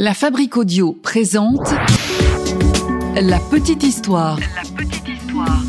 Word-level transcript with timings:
La 0.00 0.14
Fabrique 0.14 0.56
Audio 0.56 0.92
présente 0.92 1.74
La 3.20 3.40
Petite 3.50 3.82
Histoire. 3.82 4.38
La 4.38 4.62
petite 4.76 5.08
histoire. 5.08 5.60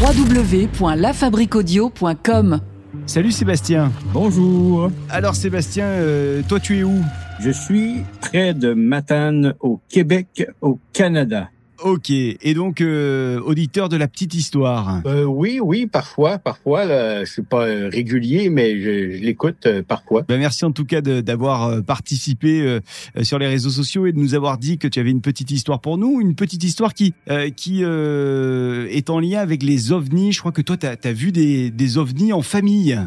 www.lafabriqueaudio.com 0.00 2.60
Salut 3.04 3.32
Sébastien. 3.32 3.90
Bonjour. 4.12 4.92
Alors 5.10 5.34
Sébastien, 5.34 5.86
euh, 5.86 6.40
toi 6.48 6.60
tu 6.60 6.78
es 6.78 6.84
où? 6.84 7.02
Je 7.40 7.50
suis 7.50 8.04
près 8.20 8.54
de 8.54 8.74
Matane, 8.74 9.54
au 9.58 9.80
Québec, 9.88 10.46
au 10.60 10.78
Canada. 10.92 11.48
Ok, 11.84 12.10
et 12.10 12.54
donc 12.54 12.80
euh, 12.80 13.40
auditeur 13.40 13.88
de 13.88 13.96
la 13.96 14.08
petite 14.08 14.34
histoire. 14.34 15.02
Euh, 15.06 15.24
oui, 15.24 15.60
oui, 15.62 15.86
parfois, 15.86 16.38
parfois. 16.38 16.84
Là, 16.84 17.24
je 17.24 17.30
suis 17.30 17.42
pas 17.42 17.66
euh, 17.66 17.88
régulier, 17.92 18.48
mais 18.48 18.80
je, 18.80 19.12
je 19.16 19.22
l'écoute 19.22 19.66
euh, 19.66 19.82
parfois. 19.82 20.22
Ben, 20.22 20.38
merci 20.38 20.64
en 20.64 20.72
tout 20.72 20.84
cas 20.86 21.00
de- 21.00 21.20
d'avoir 21.20 21.64
euh, 21.64 21.80
participé 21.82 22.62
euh, 22.62 22.80
sur 23.22 23.38
les 23.38 23.46
réseaux 23.46 23.70
sociaux 23.70 24.06
et 24.06 24.12
de 24.12 24.18
nous 24.18 24.34
avoir 24.34 24.58
dit 24.58 24.78
que 24.78 24.88
tu 24.88 24.98
avais 25.00 25.10
une 25.10 25.20
petite 25.20 25.50
histoire 25.50 25.80
pour 25.80 25.98
nous, 25.98 26.20
une 26.20 26.34
petite 26.34 26.64
histoire 26.64 26.94
qui 26.94 27.12
euh, 27.30 27.50
qui 27.50 27.80
euh, 27.82 28.86
est 28.90 29.10
en 29.10 29.20
lien 29.20 29.40
avec 29.40 29.62
les 29.62 29.92
ovnis. 29.92 30.32
Je 30.32 30.40
crois 30.40 30.52
que 30.52 30.62
toi 30.62 30.76
tu 30.76 30.86
as, 30.86 31.12
vu 31.12 31.30
des, 31.32 31.70
des 31.70 31.98
ovnis 31.98 32.32
en 32.32 32.42
famille. 32.42 32.98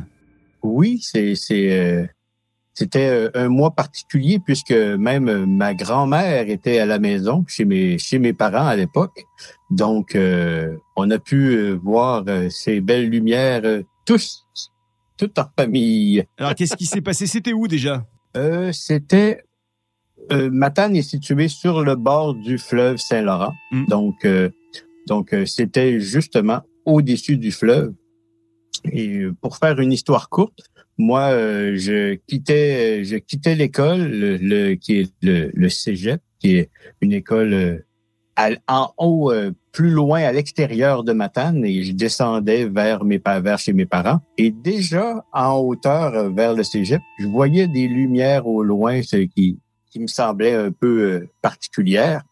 Oui, 0.62 1.00
c'est, 1.02 1.36
c'est, 1.36 1.72
euh, 1.72 2.06
c'était 2.80 3.10
euh, 3.10 3.30
un 3.34 3.50
mois 3.50 3.72
particulier 3.72 4.40
puisque 4.40 4.72
même 4.72 5.28
euh, 5.28 5.46
ma 5.46 5.74
grand-mère 5.74 6.50
était 6.50 6.80
à 6.80 6.86
la 6.86 6.98
maison 6.98 7.44
chez 7.46 7.66
mes, 7.66 7.98
chez 7.98 8.20
mes 8.20 8.32
parents 8.32 8.68
à 8.68 8.76
l'époque. 8.78 9.26
Donc, 9.70 10.16
euh, 10.16 10.78
on 10.96 11.12
a 11.12 11.20
pu 11.20 11.72
voir 11.84 12.24
ces 12.50 12.80
belles 12.80 13.10
lumières 13.10 13.62
tous, 14.06 14.46
tout 15.18 15.30
en 15.40 15.46
famille. 15.58 16.24
Alors 16.38 16.56
qu'est-ce 16.56 16.76
qui 16.76 16.86
s'est 16.86 17.02
passé? 17.02 17.28
C'était 17.28 17.54
où 17.54 17.68
déjà? 17.68 18.06
Euh, 18.38 18.72
c'était 18.72 19.44
euh, 20.32 20.50
Matane 20.52 20.96
est 20.96 21.02
située 21.02 21.48
sur 21.50 21.84
le 21.84 21.96
bord 21.96 22.34
du 22.34 22.58
fleuve 22.58 22.98
Saint-Laurent. 22.98 23.54
Mm. 23.72 23.86
Donc 23.86 24.16
euh, 24.26 24.50
donc 25.08 25.36
c'était 25.46 26.00
justement 26.00 26.62
au-dessus 26.86 27.38
du 27.38 27.52
fleuve. 27.52 27.94
Et 28.92 29.24
pour 29.42 29.58
faire 29.58 29.80
une 29.80 29.92
histoire 29.92 30.30
courte, 30.30 30.60
moi 30.98 31.30
euh, 31.32 31.76
je 31.78 32.16
quittais 32.28 33.04
je 33.06 33.16
quittais 33.18 33.56
l'école 33.56 34.02
le, 34.02 34.38
le- 34.38 34.76
qui 34.76 35.00
est 35.00 35.12
le, 35.22 35.50
le 35.54 35.70
cégep 35.70 36.22
qui 36.40 36.56
est 36.58 36.70
une 37.02 37.14
école 37.14 37.54
euh, 37.54 37.86
à- 38.36 38.50
en 38.68 38.94
haut 38.98 39.32
euh, 39.32 39.52
plus 39.72 39.92
loin 39.92 40.22
à 40.24 40.32
l'extérieur 40.32 41.04
de 41.04 41.14
Matane 41.14 41.64
et 41.64 41.84
je 41.84 41.94
descendais 41.94 42.66
vers 42.66 43.04
mes 43.06 43.22
vers 43.26 43.60
chez 43.60 43.72
mes 43.74 43.86
parents 43.86 44.20
et 44.38 44.52
déjà 44.52 45.24
en 45.32 45.58
hauteur 45.60 46.14
euh, 46.16 46.30
vers 46.30 46.54
le 46.54 46.64
cégep, 46.64 47.02
je 47.20 47.28
voyais 47.28 47.68
des 47.68 47.88
lumières 47.88 48.46
au 48.48 48.62
loin 48.64 49.02
ce 49.02 49.18
qui 49.18 49.58
qui 49.92 50.00
me 50.00 50.08
semblait 50.08 50.54
un 50.54 50.72
peu 50.72 51.02
euh, 51.02 51.30
particulière 51.42 52.24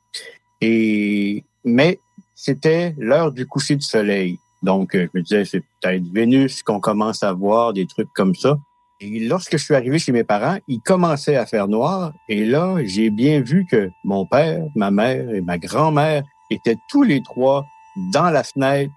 et 0.61 1.43
mais 1.63 1.99
c'était 2.35 2.95
l'heure 2.97 3.31
du 3.31 3.45
coucher 3.45 3.75
du 3.75 3.85
soleil. 3.85 4.37
Donc 4.63 4.95
euh, 4.95 5.07
je 5.13 5.19
me 5.19 5.23
disais 5.23 5.45
c'est 5.45 5.61
peut-être 5.81 6.03
Vénus 6.13 6.63
qu'on 6.63 6.79
commence 6.79 7.23
à 7.23 7.33
voir 7.33 7.73
des 7.73 7.85
trucs 7.85 8.11
comme 8.13 8.35
ça. 8.35 8.57
Et 8.99 9.19
lorsque 9.19 9.57
je 9.57 9.63
suis 9.63 9.75
arrivé 9.75 9.99
chez 9.99 10.11
mes 10.11 10.23
parents, 10.23 10.57
il 10.67 10.79
commençait 10.81 11.35
à 11.35 11.45
faire 11.45 11.67
noir. 11.67 12.13
Et 12.29 12.45
là, 12.45 12.77
j'ai 12.83 13.11
bien 13.11 13.41
vu 13.41 13.65
que 13.69 13.91
mon 14.03 14.25
père, 14.25 14.63
ma 14.75 14.89
mère 14.89 15.29
et 15.29 15.41
ma 15.41 15.59
grand-mère 15.59 16.23
étaient 16.49 16.77
tous 16.89 17.03
les 17.03 17.21
trois 17.21 17.65
dans 18.11 18.31
la 18.31 18.43
fenêtre 18.43 18.93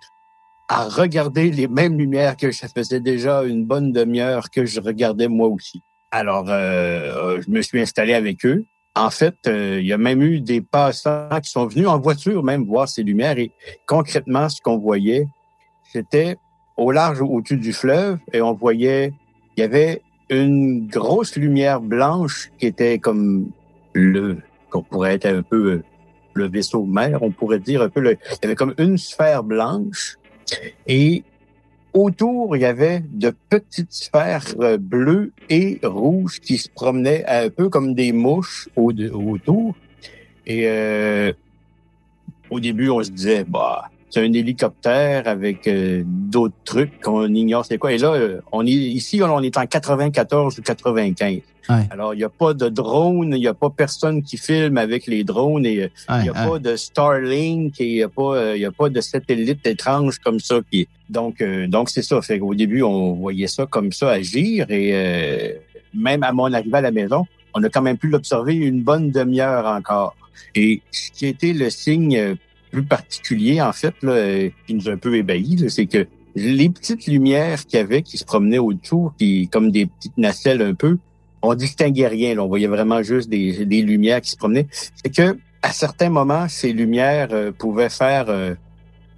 à 0.69 0.84
regarder 0.84 1.50
les 1.50 1.69
mêmes 1.69 1.98
lumières 1.98 2.36
que 2.36 2.50
ça 2.52 2.69
faisait 2.69 3.00
déjà 3.00 3.42
une 3.42 3.67
bonne 3.67 3.92
demi-heure 3.92 4.50
que 4.50 4.64
je 4.64 4.80
regardais 4.80 5.28
moi 5.28 5.48
aussi. 5.48 5.83
Alors, 6.12 6.47
euh, 6.48 7.41
je 7.45 7.50
me 7.50 7.61
suis 7.61 7.80
installé 7.80 8.14
avec 8.14 8.47
eux. 8.47 8.64
En 8.95 9.11
fait, 9.11 9.34
euh, 9.47 9.78
il 9.80 9.86
y 9.86 9.92
a 9.92 9.98
même 9.98 10.22
eu 10.22 10.41
des 10.41 10.61
passants 10.61 11.28
qui 11.42 11.50
sont 11.50 11.67
venus 11.67 11.86
en 11.86 11.98
voiture 11.98 12.42
même 12.42 12.64
voir 12.64 12.89
ces 12.89 13.02
lumières. 13.02 13.39
Et 13.39 13.52
concrètement, 13.86 14.48
ce 14.48 14.61
qu'on 14.61 14.78
voyait, 14.78 15.27
c'était 15.92 16.36
au 16.77 16.92
large 16.92 17.20
au-dessus 17.20 17.56
du 17.56 17.73
fleuve 17.73 18.18
et 18.33 18.40
on 18.40 18.55
voyait, 18.55 19.12
il 19.56 19.61
y 19.61 19.64
avait 19.64 20.02
une 20.28 20.86
grosse 20.86 21.36
lumière 21.36 21.80
blanche 21.80 22.51
qui 22.58 22.67
était 22.67 22.98
comme 22.98 23.51
le, 23.92 24.39
qu'on 24.70 24.83
pourrait 24.83 25.14
être 25.14 25.27
un 25.27 25.42
peu 25.42 25.73
euh, 25.73 25.84
le 26.34 26.48
vaisseau 26.48 26.84
mère, 26.84 27.23
on 27.23 27.30
pourrait 27.30 27.58
dire 27.58 27.83
un 27.83 27.89
peu 27.89 28.01
le, 28.01 28.12
il 28.12 28.39
y 28.42 28.46
avait 28.46 28.55
comme 28.55 28.74
une 28.78 28.96
sphère 28.96 29.42
blanche 29.42 30.17
et 30.86 31.24
autour, 31.92 32.57
il 32.57 32.62
y 32.62 32.67
avait 32.67 33.02
de 33.11 33.34
petites 33.48 33.92
sphères 33.92 34.46
euh, 34.61 34.78
bleues 34.78 35.33
et 35.48 35.80
rouges 35.83 36.40
qui 36.40 36.58
se 36.58 36.68
promenaient 36.68 37.24
un 37.27 37.51
peu 37.51 37.68
comme 37.68 37.95
des 37.95 38.12
mouches 38.12 38.68
au 38.77 38.92
autour. 38.92 39.74
Et 40.46 40.68
euh, 40.68 41.33
au 42.48 42.61
début, 42.61 42.90
on 42.90 43.02
se 43.02 43.11
disait, 43.11 43.45
bah, 43.45 43.90
c'est 44.10 44.20
un 44.20 44.32
hélicoptère 44.32 45.26
avec 45.26 45.66
euh, 45.66 46.02
d'autres 46.04 46.54
trucs 46.64 47.00
qu'on 47.00 47.32
ignore 47.32 47.64
c'est 47.64 47.78
quoi. 47.78 47.92
Et 47.92 47.98
là, 47.98 48.12
euh, 48.12 48.40
on 48.52 48.66
est 48.66 48.70
ici, 48.70 49.22
on 49.22 49.40
est 49.40 49.56
en 49.56 49.66
94 49.66 50.58
ou 50.58 50.62
95. 50.62 51.40
Ouais. 51.68 51.88
Alors, 51.90 52.14
il 52.14 52.18
n'y 52.18 52.24
a 52.24 52.28
pas 52.28 52.54
de 52.54 52.68
drone, 52.68 53.32
il 53.34 53.40
n'y 53.40 53.46
a 53.46 53.54
pas 53.54 53.70
personne 53.70 54.22
qui 54.22 54.36
filme 54.36 54.78
avec 54.78 55.06
les 55.06 55.24
drones 55.24 55.66
et 55.66 55.82
euh, 55.82 55.88
il 56.16 56.22
n'y 56.22 56.28
a 56.28 56.32
pas 56.32 56.58
de 56.58 56.74
Starlink 56.74 57.80
et 57.80 57.86
il 57.86 57.94
n'y 57.94 58.02
a 58.02 58.08
pas 58.08 58.34
euh, 58.34 58.56
il 58.56 58.64
a 58.64 58.72
pas 58.72 58.88
de 58.88 59.00
satellite 59.00 59.64
étrange 59.66 60.18
comme 60.18 60.40
ça 60.40 60.60
qui 60.70 60.88
donc 61.08 61.40
euh, 61.40 61.66
donc 61.66 61.90
c'est 61.90 62.02
ça 62.02 62.20
fait 62.22 62.38
qu'au 62.38 62.54
début 62.54 62.82
on 62.82 63.14
voyait 63.14 63.46
ça 63.46 63.66
comme 63.66 63.92
ça 63.92 64.10
agir 64.10 64.66
et 64.70 64.90
euh, 64.94 65.52
même 65.94 66.22
à 66.22 66.32
mon 66.32 66.52
arrivée 66.52 66.78
à 66.78 66.80
la 66.80 66.90
maison 66.90 67.27
on 67.54 67.62
a 67.62 67.68
quand 67.68 67.82
même 67.82 67.98
pu 67.98 68.08
l'observer 68.08 68.54
une 68.54 68.82
bonne 68.82 69.10
demi-heure 69.10 69.66
encore 69.66 70.16
et 70.54 70.82
ce 70.90 71.10
qui 71.12 71.27
était 71.27 71.52
le 71.52 71.70
signe 71.70 72.36
plus 72.70 72.83
particulier 72.83 73.61
en 73.61 73.73
fait 73.73 73.95
là 74.03 74.13
euh, 74.13 74.51
qui 74.67 74.75
nous 74.75 74.89
a 74.89 74.92
un 74.92 74.97
peu 74.97 75.14
ébahis 75.17 75.69
c'est 75.69 75.86
que 75.86 76.07
les 76.36 76.69
petites 76.70 77.07
lumières 77.07 77.64
qu'il 77.67 77.79
y 77.79 77.83
avait 77.83 78.03
qui 78.03 78.17
se 78.17 78.25
promenaient 78.25 78.58
autour 78.58 79.14
qui 79.19 79.48
comme 79.48 79.70
des 79.70 79.86
petites 79.86 80.17
nacelles 80.17 80.63
un 80.63 80.75
peu 80.75 80.98
on 81.42 81.55
distinguait 81.55 82.08
rien 82.08 82.35
là, 82.35 82.45
on 82.45 82.48
voyait 82.48 82.67
vraiment 82.67 83.03
juste 83.03 83.29
des, 83.29 83.64
des 83.64 83.83
lumières 83.83 84.20
qui 84.20 84.31
se 84.31 84.36
promenaient. 84.36 84.67
C'est 84.70 85.14
que 85.14 85.39
à 85.63 85.73
certains 85.73 86.11
moments, 86.11 86.48
ces 86.48 86.73
lumières 86.73 87.29
euh, 87.33 87.53
pouvaient 87.53 87.91
faire, 87.91 88.27
euh, 88.29 88.55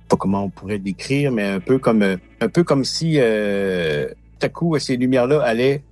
pas 0.08 0.16
comment 0.16 0.44
on 0.44 0.50
pourrait 0.50 0.78
décrire, 0.78 1.30
mais 1.30 1.44
un 1.44 1.60
peu 1.60 1.78
comme, 1.78 2.02
euh, 2.02 2.16
un 2.40 2.48
peu 2.48 2.64
comme 2.64 2.84
si, 2.84 3.14
euh, 3.18 4.08
tout 4.38 4.46
à 4.46 4.48
coup, 4.48 4.78
ces 4.78 4.96
lumières-là 4.96 5.40
allaient, 5.42 5.82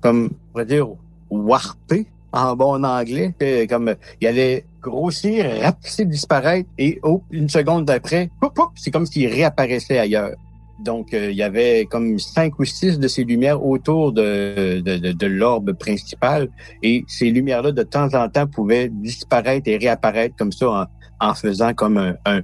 comme, 0.00 0.26
on 0.26 0.52
pourrait 0.52 0.66
dire, 0.66 0.88
warper 1.30 2.06
en 2.32 2.54
bon 2.54 2.84
anglais, 2.84 3.34
comme, 3.68 3.96
il 4.20 4.26
allait 4.28 4.64
grossir, 4.80 5.46
rapetisser, 5.62 6.04
disparaître, 6.04 6.68
et 6.78 6.98
oh, 7.02 7.22
une 7.30 7.48
seconde 7.48 7.86
d'après, 7.86 8.30
c'est 8.74 8.90
comme 8.90 9.06
s'il 9.06 9.28
réapparaissait 9.28 9.98
ailleurs. 9.98 10.32
Donc, 10.78 11.14
euh, 11.14 11.30
il 11.30 11.36
y 11.36 11.42
avait 11.42 11.86
comme 11.90 12.18
cinq 12.18 12.58
ou 12.58 12.64
six 12.64 12.98
de 12.98 13.08
ces 13.08 13.24
lumières 13.24 13.64
autour 13.64 14.12
de, 14.12 14.80
de, 14.80 15.26
l'orbe 15.26 15.72
principal. 15.72 16.48
Et 16.82 17.02
ces 17.08 17.30
lumières-là, 17.30 17.72
de 17.72 17.82
temps 17.82 18.12
en 18.14 18.28
temps, 18.28 18.46
pouvaient 18.46 18.90
disparaître 18.90 19.68
et 19.68 19.78
réapparaître 19.78 20.36
comme 20.36 20.52
ça 20.52 20.88
en, 21.20 21.34
faisant 21.34 21.72
comme 21.72 21.96
un, 21.96 22.14
un- 22.26 22.42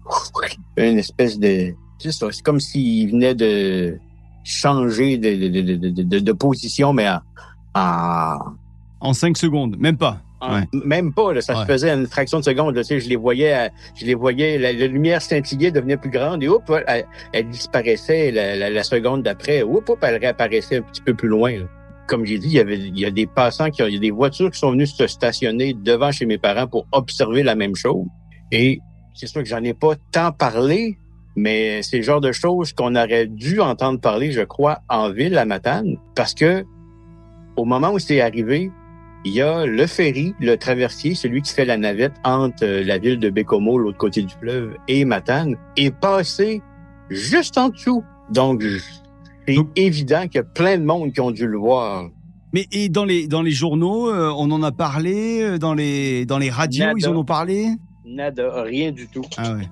une 0.79 0.99
espèce 0.99 1.39
de... 1.39 1.75
C'est 1.99 2.43
comme 2.43 2.59
s'ils 2.59 3.11
venaient 3.13 3.35
de 3.35 3.99
changer 4.45 5.19
de, 5.19 6.33
position, 6.33 6.93
mais 6.93 7.09
en... 7.75 8.39
en- 9.01 9.13
5 9.13 9.37
secondes, 9.37 9.77
même 9.79 9.97
pas. 9.97 10.21
En- 10.43 10.55
Ouais. 10.61 10.69
Même 10.85 11.13
pas, 11.15 11.33
là, 11.33 11.41
ça 11.41 11.55
Ouais. 11.55 11.61
se 11.63 11.67
faisait 11.67 11.91
une 11.91 12.07
fraction 12.07 12.41
de 12.41 12.45
seconde. 12.45 12.75
Là, 12.77 12.83
tu 12.83 12.89
sais, 12.89 13.01
je 13.01 13.09
les 13.09 13.17
voyais, 13.17 13.53
à- 13.53 13.71
je 13.95 14.05
les 14.05 14.15
voyais, 14.15 14.59
la, 14.59 14.73
la 14.73 14.87
lumière 14.87 15.23
scintillait, 15.23 15.71
devenait 15.71 15.97
plus 15.97 16.11
grande 16.11 16.43
et 16.43 16.49
hop, 16.49 16.71
elle, 16.87 17.07
elle 17.33 17.49
disparaissait 17.49 18.31
la, 18.31 18.57
la, 18.57 18.69
la 18.71 18.83
seconde 18.83 19.23
d'après. 19.23 19.63
Hop, 19.63 19.89
hop, 19.89 19.99
elle 20.03 20.17
réapparaissait 20.17 20.77
un 20.79 20.83
petit 20.83 21.01
peu 21.03 21.15
plus 21.15 21.29
loin. 21.29 21.53
là. 21.53 21.65
Comme 22.09 22.27
j'ai 22.27 22.39
dit, 22.39 22.49
il 22.49 22.55
y 22.55 22.61
avait, 22.61 22.77
il 22.79 22.99
y 22.99 23.07
a 23.07 23.11
des 23.11 23.27
passants 23.27 23.71
qui 23.71 23.83
ont, 23.83 23.87
il 23.87 23.95
y 23.95 23.97
a 23.97 24.01
des 24.01 24.11
voitures 24.11 24.51
qui 24.51 24.59
sont 24.59 24.73
venues 24.73 24.87
se 24.87 25.07
stationner 25.07 25.73
devant 25.73 26.11
chez 26.11 26.27
mes 26.27 26.37
parents 26.37 26.67
pour 26.67 26.87
observer 26.93 27.43
la 27.45 27.55
même 27.55 27.77
chose. 27.77 28.05
Et 28.51 28.81
c'est 29.15 29.29
sûr 29.29 29.43
que 29.43 29.49
j'en 29.49 29.63
ai 29.63 29.73
pas 29.73 29.93
tant 30.11 30.33
parlé, 30.33 30.99
mais 31.37 31.81
c'est 31.83 31.99
le 31.99 32.03
genre 32.03 32.21
de 32.21 32.33
choses 32.33 32.73
qu'on 32.73 32.97
aurait 32.97 33.27
dû 33.29 33.61
entendre 33.61 34.01
parler, 34.01 34.33
je 34.33 34.43
crois, 34.43 34.81
en 34.89 35.11
ville 35.11 35.39
à 35.39 35.45
Matane, 35.47 35.97
parce 36.15 36.35
que 36.35 36.65
au 37.57 37.65
moment 37.65 37.93
où 37.93 37.99
c'est 37.99 38.21
arrivé, 38.21 38.71
il 39.25 39.33
y 39.33 39.41
a 39.41 39.67
le 39.67 39.87
ferry, 39.87 40.35
le 40.41 40.57
traversier, 40.57 41.15
celui 41.15 41.43
qui 41.43 41.53
fait 41.53 41.65
la 41.65 41.77
navette 41.77 42.15
entre 42.25 42.65
euh, 42.65 42.85
la 42.85 42.99
ville 42.99 43.19
de 43.19 43.31
Bécomo, 43.31 43.79
l'autre 43.79 43.99
côté 43.99 44.23
du 44.23 44.35
fleuve, 44.35 44.75
et 44.89 45.05
Matane, 45.05 45.57
est 45.77 45.95
passé 45.95 46.61
juste 47.09 47.57
en 47.59 47.69
dessous. 47.69 48.03
Donc, 48.31 48.65
c'est 49.47 49.57
évident 49.77 50.23
qu'il 50.23 50.37
y 50.37 50.39
a 50.39 50.45
plein 50.45 50.79
de 50.79 50.85
monde 50.85 51.13
qui 51.13 51.21
ont 51.21 51.31
dû 51.31 51.47
le 51.47 51.59
voir. 51.59 52.09
Mais 52.53 52.67
et 52.71 52.89
dans 52.89 53.05
les 53.05 53.27
dans 53.29 53.43
les 53.43 53.51
journaux, 53.51 54.11
euh, 54.11 54.33
on 54.37 54.51
en 54.51 54.63
a 54.63 54.73
parlé, 54.73 55.43
euh, 55.43 55.59
dans 55.59 55.75
les 55.75 56.27
dans 56.27 56.39
les 56.39 56.51
radios, 56.51 56.85
Nada. 56.85 56.99
ils 56.99 57.09
en 57.09 57.17
ont 57.17 57.25
parlé? 57.25 57.69
Nada, 58.05 58.63
rien 58.63 58.93
du 58.93 59.09
tout. 59.09 59.25
Ah 59.39 59.55
ouais. 59.55 59.69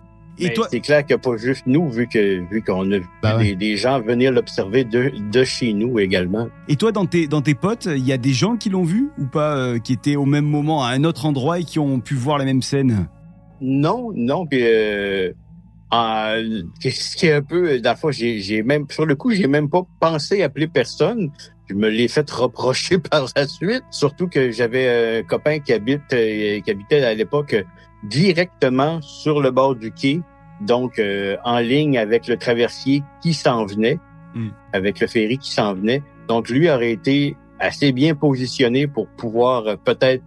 Et 0.47 0.53
toi, 0.53 0.67
c'est 0.71 0.81
clair 0.81 1.05
que 1.07 1.15
pas 1.15 1.37
juste 1.37 1.65
nous, 1.67 1.89
vu 1.91 2.07
que 2.09 2.41
vu 2.51 2.63
qu'on 2.63 2.91
a 2.93 2.99
vu 2.99 3.07
Bah 3.23 3.37
ouais. 3.37 3.45
des, 3.51 3.57
des 3.57 3.77
gens 3.77 4.01
venir 4.01 4.33
l'observer 4.33 4.85
de, 4.85 5.13
de 5.31 5.45
chez 5.45 5.73
nous 5.73 5.99
également. 5.99 6.49
et 6.69 6.77
toi 6.77 6.93
dans 6.93 7.07
tes 7.07 7.27
dans 7.27 7.43
tes 7.43 7.55
potes, 7.55 7.87
il 7.87 8.07
y 8.07 8.13
a 8.13 8.19
des 8.19 8.33
gens 8.33 8.57
qui 8.57 8.71
l'ont 8.71 8.85
vu 8.85 9.11
ou 9.19 9.27
pas, 9.27 9.57
euh, 9.57 9.79
qui 9.79 9.93
étaient 9.93 10.17
au 10.17 10.25
même 10.27 10.47
moment 10.47 10.85
à 10.85 10.91
un 10.91 11.05
autre 11.05 11.27
endroit 11.27 11.59
et 11.61 11.65
qui 11.65 11.79
ont 11.79 12.01
pu 12.01 12.15
voir 12.15 12.39
la 12.39 12.45
même 12.45 12.63
scène? 12.63 13.09
Non, 13.61 14.11
non, 14.15 14.47
puis 14.47 14.61
euh, 14.63 15.33
ce 15.93 17.17
qui 17.17 17.27
est 17.27 17.33
un 17.33 17.43
peu, 17.43 17.79
dans 17.81 17.91
la 17.91 17.97
fois, 17.97 18.13
j'ai 18.13 18.41
j'ai 18.41 18.63
même 18.63 18.87
sur 18.91 19.07
le 19.07 19.15
coup, 19.17 19.33
j'ai 19.33 19.47
même 19.47 19.69
pas 19.69 19.83
pensé 20.01 20.43
appeler 20.43 20.67
personne. 20.69 21.31
Je 21.69 21.75
me 21.75 21.89
l'ai 21.89 22.09
fait 22.09 22.29
reprocher 22.45 22.99
par 22.99 23.27
la 23.37 23.47
suite, 23.47 23.83
surtout 23.91 24.29
que 24.29 24.51
j'avais 24.51 25.19
un 25.21 25.23
copain 25.23 25.59
qui 25.61 25.73
habite, 25.73 26.01
euh, 26.13 26.61
qui 26.61 26.71
habitait 26.71 27.03
à 27.05 27.15
l'époque 27.15 27.55
euh, 27.55 27.63
directement 28.05 29.01
sur 29.03 29.41
le 29.41 29.51
bord 29.51 29.77
du 29.77 29.93
quai, 29.93 30.21
donc 30.61 30.99
euh, 30.99 31.37
en 31.45 31.59
ligne 31.59 31.99
avec 31.99 32.27
le 32.29 32.37
traversier 32.37 33.03
qui 33.23 33.35
s'en 33.35 33.67
venait, 33.67 33.99
Mm. 34.35 34.49
avec 34.73 35.01
le 35.01 35.07
ferry 35.07 35.39
qui 35.39 35.51
s'en 35.51 35.75
venait. 35.75 36.03
Donc 36.29 36.49
lui 36.49 36.71
aurait 36.71 36.93
été 36.93 37.37
assez 37.59 37.93
bien 37.93 38.15
positionné 38.15 38.87
pour 38.87 39.09
pouvoir 39.09 39.67
euh, 39.67 39.77
peut-être 39.77 40.23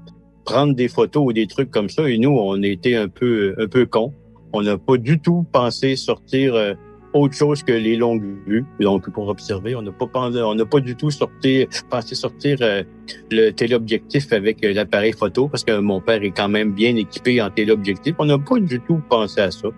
prendre 0.45 0.75
des 0.75 0.89
photos 0.89 1.23
ou 1.25 1.33
des 1.33 1.47
trucs 1.47 1.71
comme 1.71 1.89
ça. 1.89 2.09
Et 2.09 2.17
nous, 2.17 2.31
on 2.37 2.61
était 2.63 2.95
un 2.95 3.07
peu 3.07 3.55
un 3.57 3.67
peu 3.67 3.85
cons. 3.85 4.13
On 4.51 4.61
n'a 4.61 4.77
pas 4.77 4.97
du 4.97 5.19
tout 5.19 5.45
pensé 5.51 5.95
sortir 5.95 6.53
euh, 6.53 6.73
autre 7.13 7.35
chose 7.35 7.63
que 7.63 7.71
les 7.71 7.95
longues 7.95 8.23
vues. 8.45 8.65
Donc 8.79 9.09
pour 9.11 9.27
observer, 9.27 9.75
on 9.75 9.81
n'a 9.81 9.91
pas 9.91 10.07
pensé, 10.07 10.41
on 10.41 10.55
n'a 10.55 10.65
pas 10.65 10.79
du 10.79 10.95
tout 10.95 11.11
sorti, 11.11 11.67
pensé 11.89 12.15
sortir 12.15 12.57
euh, 12.61 12.83
le 13.31 13.51
téléobjectif 13.51 14.31
avec 14.33 14.63
euh, 14.65 14.73
l'appareil 14.73 15.13
photo 15.13 15.47
parce 15.47 15.63
que 15.63 15.77
mon 15.79 16.01
père 16.01 16.23
est 16.23 16.31
quand 16.31 16.49
même 16.49 16.71
bien 16.71 16.95
équipé 16.95 17.41
en 17.41 17.49
téléobjectif. 17.49 18.15
On 18.19 18.25
n'a 18.25 18.39
pas 18.39 18.59
du 18.59 18.79
tout 18.79 19.01
pensé 19.09 19.41
à 19.41 19.51
ça. 19.51 19.69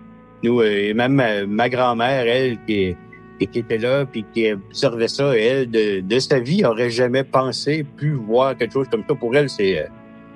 Nous, 0.42 0.60
euh, 0.60 0.88
et 0.88 0.94
même 0.94 1.14
ma, 1.14 1.46
ma 1.46 1.68
grand-mère, 1.68 2.26
elle, 2.26 2.58
qui, 2.66 2.96
qui 3.38 3.58
était 3.58 3.78
là 3.78 4.06
puis 4.06 4.24
qui 4.32 4.52
observait 4.52 5.08
ça, 5.08 5.36
elle, 5.36 5.70
de, 5.70 6.00
de 6.00 6.18
sa 6.18 6.40
vie, 6.40 6.64
aurait 6.64 6.90
jamais 6.90 7.24
pensé, 7.24 7.84
pu 7.96 8.12
voir 8.12 8.56
quelque 8.56 8.72
chose 8.72 8.88
comme 8.90 9.04
ça. 9.08 9.14
Pour 9.14 9.34
elle, 9.36 9.50
c'est 9.50 9.80
euh, 9.80 9.86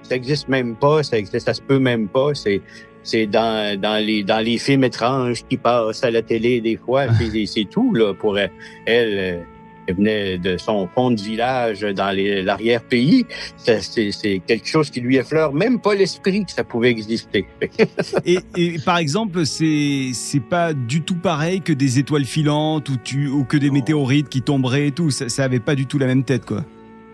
ça 0.03 0.17
existe 0.17 0.49
même 0.49 0.76
pas, 0.76 1.03
ça 1.03 1.17
ça 1.25 1.55
se 1.55 1.62
peut 1.62 1.79
même 1.79 2.08
pas. 2.08 2.35
C'est 2.35 2.61
c'est 3.02 3.26
dans 3.26 3.79
dans 3.81 4.05
les 4.05 4.23
dans 4.23 4.41
les 4.41 4.58
films 4.58 4.85
étranges 4.85 5.44
qui 5.49 5.56
passent 5.56 6.05
à 6.05 6.11
la 6.11 6.23
télé 6.23 6.61
des 6.61 6.76
fois. 6.76 7.06
c'est 7.47 7.69
tout 7.70 7.94
là 7.94 8.14
pour 8.14 8.38
elle. 8.38 8.50
Elle, 8.87 9.47
elle 9.87 9.97
venait 9.97 10.38
de 10.38 10.56
son 10.56 10.88
fond 10.94 11.11
de 11.11 11.20
village 11.20 11.81
dans 11.81 12.14
l'arrière-pays. 12.14 13.26
Ça, 13.56 13.81
C'est 13.81 14.12
c'est 14.12 14.41
quelque 14.47 14.69
chose 14.69 14.91
qui 14.91 15.00
lui 15.00 15.17
effleure 15.17 15.52
même 15.52 15.81
pas 15.81 15.94
l'esprit 15.94 16.44
que 16.44 16.52
ça 16.52 16.64
pouvait 16.64 16.91
exister. 16.91 17.47
Et, 18.25 18.38
et 18.56 18.79
par 18.79 18.99
exemple, 18.99 19.44
c'est 19.46 20.11
c'est 20.12 20.41
pas 20.41 20.73
du 20.73 21.03
tout 21.03 21.17
pareil 21.17 21.61
que 21.61 21.73
des 21.73 21.99
étoiles 21.99 22.25
filantes 22.25 22.88
ou 22.88 22.96
tu 22.96 23.29
ou 23.29 23.44
que 23.44 23.56
des 23.56 23.70
météorites 23.70 24.29
qui 24.29 24.43
tomberaient 24.43 24.88
et 24.88 24.93
tout. 24.93 25.11
Ça, 25.11 25.29
ça 25.29 25.44
avait 25.44 25.61
pas 25.61 25.75
du 25.75 25.87
tout 25.87 25.99
la 25.99 26.06
même 26.06 26.25
tête 26.25 26.44
quoi. 26.44 26.64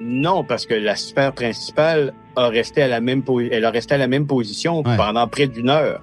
Non, 0.00 0.44
parce 0.44 0.66
que 0.66 0.75
la 0.75 0.94
sphère 0.96 1.32
principale 1.32 2.12
a 2.37 2.48
resté 2.48 2.82
à 2.82 2.88
la 2.88 3.00
même 3.00 3.22
po- 3.22 3.40
elle 3.40 3.64
a 3.64 3.70
resté 3.70 3.94
à 3.94 3.98
la 3.98 4.08
même 4.08 4.26
position 4.26 4.78
Ouais. 4.82 4.96
pendant 4.96 5.26
près 5.26 5.46
d'une 5.46 5.70
heure. 5.70 6.02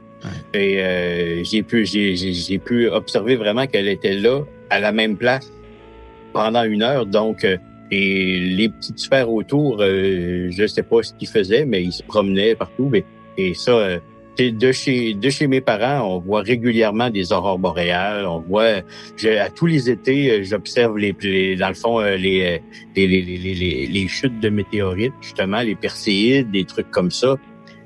Et 0.54 0.82
euh, 0.82 1.44
j'ai 1.44 1.64
pu 1.64 1.86
j'ai 1.86 2.58
pu 2.58 2.88
observer 2.88 3.36
vraiment 3.36 3.68
qu'elle 3.68 3.90
était 3.90 4.14
là 4.14 4.42
à 4.70 4.80
la 4.80 4.92
même 4.94 5.18
place 5.18 5.52
pendant 6.32 6.64
une 6.64 6.82
heure. 6.82 7.06
Donc 7.06 7.44
euh, 7.44 7.58
et 7.92 8.40
les 8.40 8.70
petites 8.70 9.00
sphères 9.00 9.30
autour, 9.30 9.78
euh, 9.82 10.48
je 10.50 10.66
sais 10.66 10.82
pas 10.82 11.04
ce 11.04 11.14
qu'ils 11.14 11.28
faisaient, 11.28 11.66
mais 11.66 11.84
ils 11.84 11.92
se 11.92 12.02
promenaient 12.04 12.56
partout. 12.56 12.90
Mais, 12.92 13.04
et 13.38 13.54
ça, 13.54 13.72
de 14.40 14.72
chez 14.72 15.14
de 15.14 15.30
chez 15.30 15.48
mes 15.48 15.62
parents, 15.62 16.16
on 16.16 16.20
voit 16.20 16.42
régulièrement 16.42 17.10
des 17.10 17.32
aurores 17.32 17.60
boréales. 17.60 18.26
On 18.26 18.40
voit 18.40 18.82
je- 19.18 19.38
à 19.40 19.50
tous 19.50 19.68
les 19.68 19.90
étés, 19.90 20.32
euh, 20.32 20.44
j'observe 20.44 20.98
les, 20.98 21.16
les- 21.22 21.56
dans 21.56 21.68
le 21.70 21.74
fond 21.76 22.00
euh, 22.00 22.16
les, 22.16 22.42
euh, 22.44 22.58
les, 22.96 23.08
les, 23.08 23.22
les, 23.22 23.88
les, 23.88 24.08
chutes 24.08 24.40
de 24.40 24.50
météorites, 24.50 25.14
justement, 25.22 25.62
les 25.62 25.76
perséides, 25.76 26.52
des 26.52 26.66
trucs 26.66 26.90
comme 26.92 27.12
ça. 27.12 27.36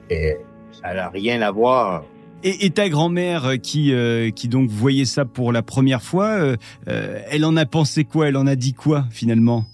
Et 0.09 0.37
ça 0.71 0.93
n'a 0.93 1.09
rien 1.09 1.41
à 1.41 1.51
voir. 1.51 2.05
Et, 2.43 2.65
et 2.65 2.69
ta 2.69 2.87
grand-mère 2.87 3.53
qui 3.61 3.91
euh, 3.93 4.29
qui 4.31 4.47
donc 4.47 4.69
voyait 4.69 5.05
ça 5.05 5.25
pour 5.25 5.51
la 5.51 5.63
première 5.63 6.01
fois, 6.01 6.27
euh, 6.29 6.55
euh, 6.87 7.19
elle 7.29 7.43
en 7.45 7.57
a 7.57 7.65
pensé 7.65 8.03
quoi? 8.03 8.29
Elle 8.29 8.37
en 8.37 8.47
a 8.47 8.55
dit 8.55 8.73
quoi 8.73 9.05
finalement? 9.11 9.65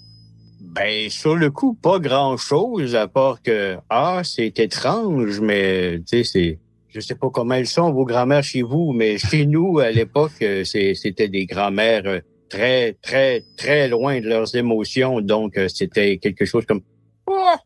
Ben, 0.74 1.08
sur 1.08 1.36
le 1.36 1.50
coup, 1.52 1.74
pas 1.74 2.00
grand 2.00 2.36
chose, 2.36 2.96
à 2.96 3.06
part 3.06 3.40
que, 3.42 3.76
ah, 3.90 4.22
c'est 4.24 4.58
étrange, 4.58 5.38
mais, 5.40 5.98
tu 6.00 6.04
sais, 6.06 6.24
c'est, 6.24 6.58
je 6.94 7.00
sais 7.00 7.16
pas 7.16 7.28
comment 7.28 7.54
elles 7.54 7.66
sont, 7.66 7.92
vos 7.92 8.04
grand-mères 8.04 8.44
chez 8.44 8.62
vous, 8.62 8.92
mais 8.92 9.18
chez 9.18 9.46
nous, 9.46 9.80
à 9.80 9.90
l'époque, 9.90 10.40
euh, 10.42 10.62
c'était 10.64 11.28
des 11.28 11.44
grand-mères 11.44 12.06
euh, 12.06 12.20
très, 12.48 12.92
très, 13.02 13.42
très 13.56 13.88
loin 13.88 14.20
de 14.20 14.28
leurs 14.28 14.54
émotions, 14.54 15.20
donc 15.20 15.58
euh, 15.58 15.66
c'était 15.68 16.18
quelque 16.18 16.44
chose 16.44 16.64
comme, 16.66 16.82
ah, 17.28 17.58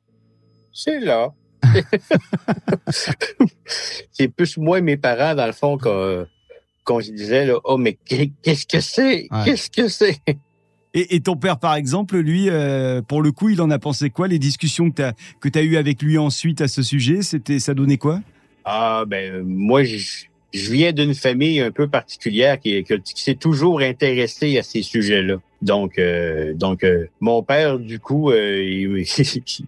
c'est 0.72 1.00
là. 1.00 1.34
c'est 4.10 4.28
plus 4.28 4.56
moi 4.56 4.78
et 4.78 4.82
mes 4.82 4.96
parents, 4.96 5.34
dans 5.34 5.46
le 5.46 5.52
fond, 5.52 5.76
qu'on 5.76 6.26
qu'on 6.84 7.00
se 7.02 7.10
disait, 7.10 7.44
là, 7.44 7.58
oh, 7.64 7.76
mais 7.76 7.98
qu'est-ce 8.06 8.66
que 8.66 8.80
c'est? 8.80 9.28
Ouais. 9.30 9.44
Qu'est-ce 9.44 9.68
que 9.70 9.88
c'est? 9.88 10.16
et, 10.94 11.16
et 11.16 11.20
ton 11.20 11.36
père 11.36 11.58
par 11.58 11.74
exemple, 11.74 12.16
lui, 12.16 12.48
euh, 12.48 13.02
pour 13.02 13.20
le 13.20 13.30
coup, 13.30 13.50
il 13.50 13.60
en 13.60 13.70
a 13.70 13.78
pensé 13.78 14.08
quoi 14.08 14.26
Les 14.26 14.38
discussions 14.38 14.88
que 14.90 14.94
t'as 14.94 15.12
que 15.40 15.50
t'as 15.50 15.62
eues 15.62 15.76
avec 15.76 16.00
lui 16.00 16.16
ensuite 16.16 16.62
à 16.62 16.68
ce 16.68 16.82
sujet, 16.82 17.20
c'était 17.20 17.58
ça 17.58 17.74
donnait 17.74 17.98
quoi? 17.98 18.20
Ah 18.70 19.04
ben 19.06 19.42
moi 19.44 19.82
je, 19.82 19.96
je 20.52 20.70
viens 20.72 20.92
d'une 20.92 21.14
famille 21.14 21.58
un 21.60 21.70
peu 21.70 21.88
particulière 21.88 22.60
qui, 22.60 22.84
qui, 22.84 23.00
qui 23.00 23.22
s'est 23.22 23.34
toujours 23.34 23.80
intéressée 23.80 24.58
à 24.58 24.62
ces 24.62 24.82
sujets-là. 24.82 25.36
Donc 25.62 25.98
euh, 25.98 26.52
donc 26.52 26.84
euh, 26.84 27.06
mon 27.20 27.42
père 27.42 27.78
du 27.78 27.98
coup 27.98 28.30
euh, 28.30 28.62
il, 28.62 28.98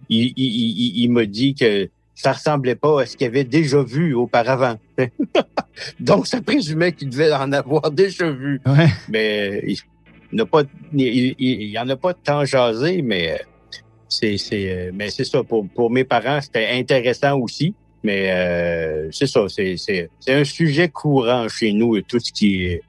il, 0.09 0.25
il, 0.27 0.33
il- 0.37 1.03
il 1.03 1.11
m'a 1.11 1.25
dit 1.25 1.55
que 1.55 1.89
ça 2.13 2.33
ressemblait 2.33 2.75
pas 2.75 3.01
à 3.01 3.05
ce 3.07 3.17
qu'il 3.17 3.25
avait 3.25 3.43
déjà 3.43 3.81
vu 3.81 4.13
auparavant. 4.13 4.77
donc 5.99 6.27
ça 6.27 6.39
présumait 6.41 6.91
qu'il 6.91 7.09
devait 7.09 7.33
en 7.33 7.51
avoir 7.51 7.89
déjà 7.89 8.29
vu. 8.29 8.61
Ouais. 8.67 8.87
Mais 9.09 9.63
il 9.65 9.77
n'a 10.37 10.45
pas 10.45 10.61
il, 10.93 11.07
il, 11.07 11.35
il 11.39 11.69
y 11.71 11.79
en 11.79 11.89
a 11.89 11.95
pas 11.95 12.13
tant 12.13 12.45
jasé 12.45 13.01
mais 13.01 13.41
c'est 14.07 14.37
c'est 14.37 14.91
mais 14.93 15.09
c'est 15.09 15.23
ça 15.23 15.41
pour 15.43 15.67
pour 15.69 15.89
mes 15.89 16.03
parents 16.03 16.39
c'était 16.39 16.67
intéressant 16.71 17.39
aussi. 17.39 17.73
Mais 18.03 18.31
euh, 18.31 19.09
c'est 19.11 19.27
ça, 19.27 19.41
c'est, 19.47 19.77
c'est, 19.77 20.09
c'est 20.19 20.33
un 20.33 20.43
sujet 20.43 20.89
courant 20.89 21.47
chez 21.47 21.71
nous, 21.71 21.99
tout 22.01 22.19
ce 22.19 22.31
qui 22.31 22.63
est 22.65 22.81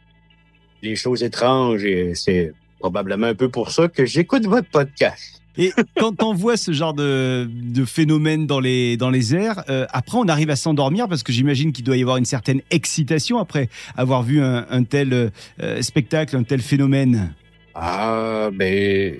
les 0.82 0.97
choses 0.97 1.23
étranges, 1.23 1.85
et 1.85 2.14
c'est 2.14 2.53
probablement 2.81 3.26
un 3.29 3.35
peu 3.35 3.49
pour 3.49 3.70
ça 3.70 3.88
que 3.88 4.05
j'écoute 4.06 4.47
votre 4.47 4.69
podcast. 4.69 5.41
Et 5.59 5.70
quand 5.99 6.23
on 6.23 6.32
voit 6.32 6.56
ce 6.56 6.73
genre 6.73 6.94
de, 6.94 7.47
de 7.47 7.85
phénomène 7.85 8.47
dans 8.47 8.59
les, 8.59 8.97
dans 8.97 9.11
les 9.11 9.35
airs, 9.35 9.62
euh, 9.69 9.85
après 9.91 10.17
on 10.17 10.26
arrive 10.29 10.49
à 10.49 10.56
s'endormir 10.56 11.08
parce 11.08 11.22
que 11.22 11.31
j'imagine 11.31 11.72
qu'il 11.72 11.84
doit 11.84 11.98
y 11.98 12.01
avoir 12.01 12.17
une 12.17 12.25
certaine 12.25 12.63
excitation 12.70 13.39
après 13.39 13.69
avoir 13.94 14.22
vu 14.22 14.41
un, 14.43 14.67
un 14.70 14.82
tel 14.82 15.31
euh, 15.63 15.82
spectacle, 15.82 16.36
un 16.36 16.43
tel 16.43 16.63
phénomène. 16.63 17.34
Ah, 17.75 18.48
ben, 18.51 19.15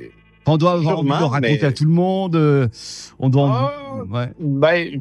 On 0.47 0.57
doit 0.57 0.73
avoir 0.73 0.99
envie 1.01 1.09
de 1.11 1.13
Sûrement, 1.15 1.21
le 1.21 1.33
raconter 1.33 1.59
mais- 1.61 1.65
à 1.69 1.73
tout 1.73 1.85
le 1.85 1.91
monde. 1.91 2.35
euh, 2.37 2.67
on 3.19 3.29
doit. 3.29 3.75
Ah. 3.77 4.03
Ouais. 4.11 4.29
ben, 4.41 5.01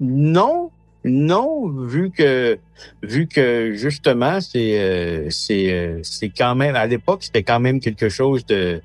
non, 0.00 0.70
non, 1.04 1.68
vu 1.68 2.10
que, 2.10 2.58
vu 3.02 3.26
que 3.26 3.72
justement, 3.74 4.40
c'est, 4.40 4.78
euh, 4.80 5.28
c'est, 5.30 5.72
euh, 5.72 6.00
c'est 6.02 6.28
quand 6.30 6.54
même, 6.54 6.74
à 6.74 6.86
l'époque, 6.86 7.22
c'était 7.22 7.42
quand 7.42 7.60
même 7.60 7.80
quelque 7.80 8.08
chose 8.08 8.44
de, 8.46 8.80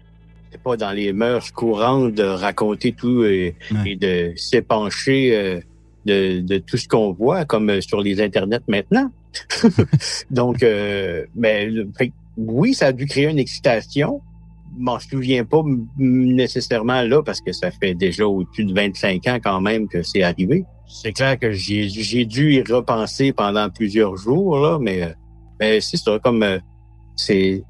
pas 0.63 0.77
dans 0.77 0.91
les 0.91 1.11
mœurs 1.11 1.51
courantes 1.51 2.13
de 2.13 2.23
raconter 2.23 2.93
tout 2.93 3.23
et, 3.25 3.55
Ouais. 3.71 3.91
et 3.91 3.95
de 3.97 4.33
s'épancher 4.37 5.35
euh, 5.35 5.59
de, 6.05 6.39
de 6.39 6.57
tout 6.59 6.77
ce 6.77 6.87
qu'on 6.87 7.11
voit, 7.11 7.45
comme 7.45 7.81
sur 7.81 8.01
les 8.01 8.21
internets 8.21 8.61
maintenant. 8.67 9.11
Donc, 10.31 10.63
euh, 10.63 11.25
mais 11.35 11.69
fait 11.97 12.07
que 12.09 12.13
oui, 12.37 12.73
ça 12.73 12.87
a 12.87 12.91
dû 12.93 13.05
créer 13.05 13.25
une 13.29 13.39
excitation. 13.39 14.21
Je 14.77 14.83
m'en 14.83 14.99
souviens 14.99 15.45
pas 15.45 15.61
nécessairement 15.97 17.01
là 17.01 17.23
parce 17.23 17.41
que 17.41 17.51
ça 17.53 17.71
fait 17.71 17.93
déjà 17.93 18.25
au-dessus 18.25 18.65
de 18.65 18.73
25 18.73 19.27
ans 19.27 19.39
quand 19.43 19.61
même 19.61 19.87
que 19.87 20.03
c'est 20.03 20.23
arrivé. 20.23 20.65
C'est 20.87 21.13
clair 21.13 21.39
que 21.39 21.51
j'ai 21.51 22.25
dû 22.25 22.53
y 22.53 22.61
repenser 22.61 23.33
pendant 23.33 23.69
plusieurs 23.69 24.17
jours 24.17 24.59
là, 24.59 24.77
mais 24.79 25.03
euh, 25.03 25.13
mais 25.59 25.81
c'est 25.81 25.97
ça 25.97 26.19
comme 26.19 26.43
euh, 26.43 26.59
c'est 27.15 27.63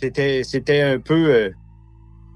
c'était 0.00 0.42
c'était 0.44 0.82
un 0.82 0.98
peu 0.98 1.34
euh, 1.34 1.50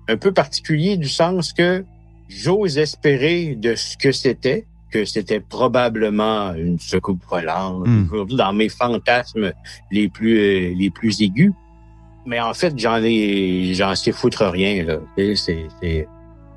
un 0.08 0.16
peu 0.16 0.32
particulier 0.32 0.96
du 0.96 1.08
sens 1.08 1.52
que 1.52 1.84
j'ose 2.28 2.78
espérer 2.78 3.54
de 3.54 3.74
ce 3.74 3.96
que 3.96 4.12
c'était 4.12 4.66
que 4.92 5.04
c'était 5.04 5.40
probablement 5.40 6.54
une 6.54 6.78
secoupe 6.78 7.22
volante 7.28 7.86
aujourd'hui 8.12 8.36
dans 8.36 8.52
mes 8.52 8.68
fantasmes 8.68 9.52
les 9.90 10.08
plus 10.08 10.38
euh, 10.38 10.74
les 10.76 10.90
plus 10.90 11.20
aigus 11.22 11.52
mais 12.26 12.40
en 12.40 12.52
fait 12.54 12.78
j'en 12.78 13.00
ai 13.02 13.72
j'en 13.74 13.94
sais 13.94 14.12
foutre 14.12 14.44
rien 14.44 14.84
là 14.84 14.98
C'est- 15.16 15.36
c'est 15.36 15.66
c'est 15.80 16.08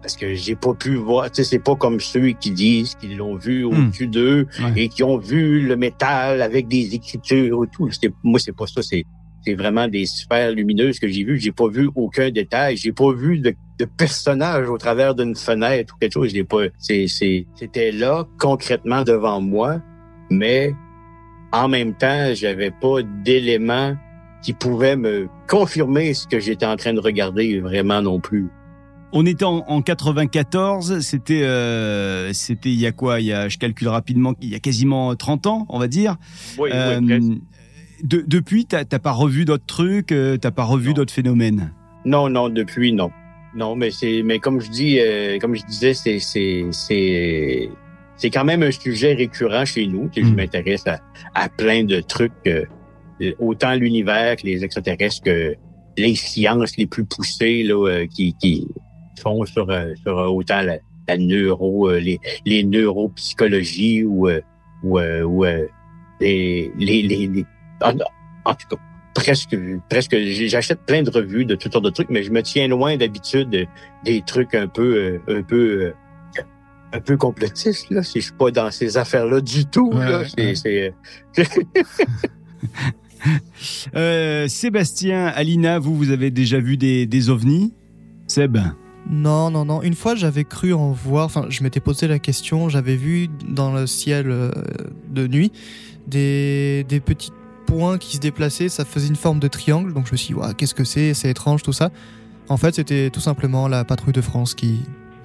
parce 0.01 0.15
que 0.15 0.33
j'ai 0.33 0.55
pas 0.55 0.73
pu 0.73 0.95
voir. 0.95 1.29
Tu 1.29 1.35
sais, 1.35 1.43
c'est 1.43 1.59
pas 1.59 1.75
comme 1.75 1.99
ceux 1.99 2.29
qui 2.29 2.51
disent 2.51 2.95
qu'ils 2.95 3.17
l'ont 3.17 3.35
vu 3.35 3.65
Hmm. 3.65 3.67
au-dessus 3.88 4.07
d'eux 4.07 4.47
Ouais. 4.61 4.83
et 4.83 4.88
qui 4.88 5.03
ont 5.03 5.17
vu 5.17 5.67
le 5.67 5.75
métal 5.75 6.41
avec 6.41 6.69
des 6.69 6.95
écritures 6.95 7.65
et 7.65 7.67
tout. 7.67 7.89
Moi, 8.23 8.39
c'est 8.39 8.55
pas 8.55 8.65
ça. 8.65 8.81
C'est 8.81 9.03
c'est 9.45 9.55
vraiment 9.55 9.89
des 9.89 10.05
sphères 10.05 10.51
lumineuses 10.53 10.99
que 10.99 11.07
j'ai 11.09 11.25
vues. 11.25 11.38
J'ai 11.38 11.51
pas 11.51 11.67
vu 11.67 11.89
aucun 11.95 12.29
détail. 12.31 12.77
J'ai 12.77 12.93
pas 12.93 13.11
vu 13.13 13.39
de, 13.39 13.53
de 13.77 13.85
personnage 13.85 14.69
au 14.69 14.77
travers 14.77 15.15
d'une 15.15 15.35
fenêtre 15.35 15.93
ou 15.95 15.97
quelque 15.99 16.13
chose. 16.13 16.29
J'ai 16.33 16.45
pas. 16.45 16.63
C'est 16.77 17.07
c'est 17.07 17.45
c'était 17.55 17.91
là 17.91 18.25
concrètement 18.39 19.03
devant 19.03 19.41
moi, 19.41 19.81
mais 20.31 20.73
en 21.51 21.67
même 21.67 21.93
temps, 21.93 22.33
j'avais 22.33 22.71
pas 22.71 23.01
d'éléments 23.25 23.97
qui 24.41 24.53
pouvaient 24.53 24.96
me 24.96 25.27
confirmer 25.48 26.13
ce 26.13 26.27
que 26.27 26.39
j'étais 26.39 26.65
en 26.65 26.75
train 26.75 26.93
de 26.93 27.00
regarder 27.00 27.60
vraiment 27.60 28.01
non 28.01 28.19
plus. 28.19 28.48
On 29.12 29.25
était 29.25 29.43
en, 29.46 29.63
en 29.67 29.81
94, 29.81 31.00
c'était 31.00 31.41
euh, 31.43 32.31
c'était 32.34 32.69
il 32.69 32.79
y 32.79 32.86
a 32.86 32.91
quoi? 32.91 33.19
Il 33.19 33.25
y 33.25 33.34
a 33.34 33.50
je 33.50 33.58
calcule 33.58 33.88
rapidement 33.88 34.34
il 34.41 34.50
y 34.50 34.55
a 34.55 34.60
quasiment 34.60 35.15
30 35.15 35.48
ans, 35.48 35.65
on 35.69 35.79
va 35.79 35.88
dire. 35.88 36.15
Oui, 36.60 36.69
Euh, 36.74 37.00
oui, 37.01 37.41
de- 38.03 38.24
depuis 38.25 38.65
t'as 38.65 38.86
pas 38.86 39.12
revu 39.12 39.46
d'autres 39.46 39.65
trucs, 39.65 40.12
euh, 40.12 40.38
t'as 40.38 40.51
pas 40.51 40.63
revu 40.63 40.93
d'autres 40.93 41.13
phénomènes? 41.13 41.74
Non, 42.05 42.29
non, 42.29 42.50
depuis 42.50 42.93
non. 42.93 43.10
Non, 43.55 43.75
mais 43.75 43.89
c'est, 43.89 44.22
mais 44.24 44.38
comme 44.38 44.62
je 44.62 44.69
dis, 44.69 45.00
euh, 45.00 45.39
comme 45.39 45.55
je 45.55 45.65
disais, 45.65 45.96
c'est, 45.96 46.19
c'est, 46.19 46.65
c'est, 46.72 47.67
c'est 48.15 48.29
quand 48.29 48.46
même 48.46 48.62
un 48.62 48.69
sujet 48.72 49.15
récurrent 49.15 49.65
chez 49.65 49.88
nous. 49.88 50.08
Sais, 50.13 50.22
Je 50.22 50.27
Mm. 50.29 50.36
m'intéresse 50.36 50.86
à, 50.86 51.00
à 51.34 51.50
plein 51.50 51.84
de 51.84 52.00
trucs, 52.00 52.31
euh, 52.48 52.63
autant 53.39 53.73
l'univers 53.75 54.35
que 54.38 54.45
les 54.45 54.63
extraterrestres 54.63 55.21
que 55.23 55.55
les 55.97 56.15
sciences 56.15 56.77
les 56.77 56.85
plus 56.88 57.05
poussées 57.05 57.63
là, 57.63 57.88
euh, 57.89 58.05
qui, 58.07 58.33
qui 58.41 58.67
font 59.21 59.43
sur, 59.45 59.69
euh, 59.69 59.93
sur 60.03 60.17
euh, 60.17 60.27
autant 60.27 60.61
la, 60.61 60.77
la 61.07 61.17
neuro, 61.17 61.89
euh, 61.89 61.99
les, 61.99 62.19
les 62.45 62.63
neuropsychologies 62.63 64.03
ou, 64.03 64.29
euh, 64.29 64.39
ou, 64.83 64.97
euh, 64.99 65.23
ou 65.23 65.43
euh, 65.45 65.65
les, 66.21 66.71
les, 66.77 67.01
les, 67.01 67.27
les- 67.27 67.45
en, 67.81 67.93
en 68.45 68.53
tout 68.55 68.67
cas 68.69 68.81
presque 69.15 69.57
presque 69.89 70.15
j'achète 70.17 70.79
plein 70.85 71.01
de 71.01 71.09
revues 71.09 71.43
de 71.43 71.55
toutes 71.55 71.73
sortes 71.73 71.83
de 71.85 71.89
trucs 71.89 72.09
mais 72.09 72.23
je 72.23 72.31
me 72.31 72.41
tiens 72.43 72.67
loin 72.67 72.95
d'habitude 72.95 73.49
de- 73.49 73.65
des 74.05 74.21
trucs 74.21 74.53
un 74.55 74.67
peu 74.67 75.19
euh, 75.27 75.39
un 75.39 75.41
peu 75.41 75.81
euh, 75.81 75.93
un 76.93 77.01
peu 77.01 77.17
complotistes 77.17 77.89
là 77.89 78.03
si 78.03 78.19
je 78.21 78.25
suis 78.27 78.35
pas 78.35 78.51
dans 78.51 78.71
ces 78.71 78.97
affaires 78.97 79.25
là 79.25 79.41
du 79.41 79.65
tout 79.65 79.91
Ouais, 79.93 80.05
là. 80.09 80.21
Ouais, 80.38 80.55
c'est 80.55 80.93
Euh, 83.95 84.47
Sébastien, 84.47 85.27
Alina, 85.27 85.79
vous 85.79 85.95
vous 85.95 86.11
avez 86.11 86.31
déjà 86.31 86.59
vu 86.59 86.77
des, 86.77 87.05
des 87.05 87.29
ovnis? 87.29 87.73
Seb? 88.27 88.57
Non, 89.09 89.49
non, 89.49 89.65
non. 89.65 89.81
Une 89.81 89.95
fois, 89.95 90.15
j'avais 90.15 90.43
cru 90.43 90.73
en 90.73 90.91
voir. 90.91 91.25
Enfin, 91.25 91.45
je 91.49 91.63
m'étais 91.63 91.79
posé 91.79 92.07
la 92.07 92.19
question. 92.19 92.69
J'avais 92.69 92.95
vu 92.95 93.27
dans 93.47 93.73
le 93.73 93.88
ciel 93.88 94.27
euh, 94.29 94.51
de 95.09 95.27
nuit 95.27 95.51
des, 96.07 96.85
des 96.88 96.99
petits 96.99 97.31
points 97.65 97.97
qui 97.97 98.15
se 98.17 98.21
déplaçaient. 98.21 98.69
Ça 98.69 98.85
faisait 98.85 99.07
une 99.07 99.15
forme 99.15 99.39
de 99.39 99.47
triangle. 99.47 99.93
Donc, 99.93 100.05
je 100.07 100.11
me 100.11 100.17
suis 100.17 100.33
dit, 100.35 100.39
qu'est-ce 100.57 100.75
que 100.75 100.83
c'est? 100.83 101.13
C'est 101.13 101.29
étrange, 101.29 101.63
tout 101.63 101.73
ça. 101.73 101.91
En 102.49 102.57
fait, 102.57 102.75
c'était 102.75 103.09
tout 103.09 103.19
simplement 103.21 103.67
la 103.67 103.83
patrouille 103.83 104.13
de 104.13 104.21
France 104.21 104.53
qui, 104.55 104.81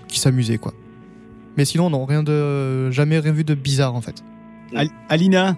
qui 0.09 0.19
s'amusait, 0.19 0.59
quoi. 0.59 0.73
Mais 1.57 1.65
sinon, 1.65 1.91
non, 1.91 2.05
rien 2.05 2.23
de. 2.23 2.91
Jamais 2.91 3.19
rien 3.19 3.33
vu 3.33 3.45
de 3.45 3.55
bizarre, 3.55 3.95
en 3.95 4.01
fait. 4.01 4.25
Al- 4.75 4.89
Alina, 5.09 5.57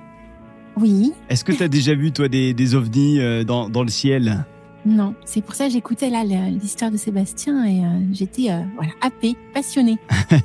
Oui, 0.79 1.13
est-ce 1.31 1.45
que 1.45 1.53
t'as 1.53 1.69
déjà 1.69 1.95
vu 1.95 2.13
toi 2.13 2.29
des, 2.29 2.53
des 2.53 2.75
ovnis 2.75 3.19
euh, 3.19 3.45
dans, 3.45 3.69
dans 3.69 3.83
le 3.83 3.89
ciel? 3.89 4.45
Non. 4.87 5.15
C'est 5.25 5.43
pour 5.43 5.55
ça 5.55 5.67
que 5.67 5.73
j'écoutais 5.73 6.11
là 6.11 6.23
l'histoire 6.23 6.91
de 6.93 6.97
Sébastien 6.97 7.65
et 7.65 7.85
euh, 7.85 7.99
j'étais 8.13 8.51
euh, 8.51 8.61
voilà, 8.77 8.93
happée, 9.01 9.37
passionnée. 9.53 9.99